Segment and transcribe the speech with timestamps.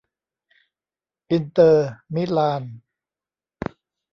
[1.31, 2.63] อินเตอร์ มิลาน